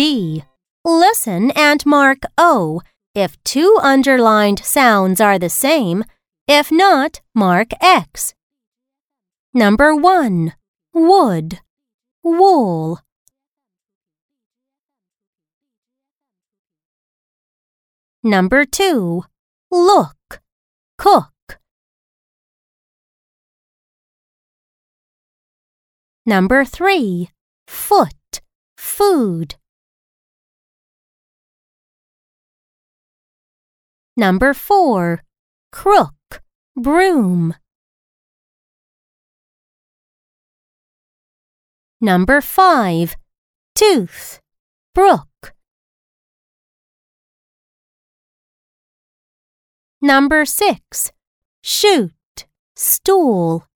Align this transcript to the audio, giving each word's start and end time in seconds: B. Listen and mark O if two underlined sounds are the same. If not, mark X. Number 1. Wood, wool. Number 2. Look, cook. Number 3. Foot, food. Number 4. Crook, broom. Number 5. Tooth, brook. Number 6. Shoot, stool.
B. 0.00 0.44
Listen 0.82 1.50
and 1.50 1.84
mark 1.84 2.20
O 2.38 2.80
if 3.14 3.36
two 3.44 3.78
underlined 3.82 4.58
sounds 4.60 5.20
are 5.20 5.38
the 5.38 5.50
same. 5.50 6.04
If 6.48 6.72
not, 6.72 7.20
mark 7.34 7.68
X. 7.82 8.32
Number 9.52 9.94
1. 9.94 10.54
Wood, 10.94 11.58
wool. 12.24 13.00
Number 18.22 18.64
2. 18.64 19.24
Look, 19.70 20.40
cook. 20.96 21.60
Number 26.24 26.64
3. 26.64 27.28
Foot, 27.66 28.40
food. 28.78 29.56
Number 34.20 34.52
4. 34.52 35.22
Crook, 35.72 36.42
broom. 36.76 37.54
Number 42.02 42.42
5. 42.42 43.16
Tooth, 43.74 44.40
brook. 44.94 45.54
Number 50.02 50.44
6. 50.44 51.12
Shoot, 51.62 52.12
stool. 52.76 53.69